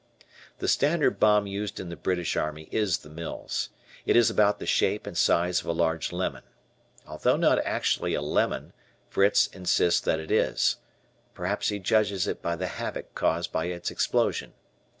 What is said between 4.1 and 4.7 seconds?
is about the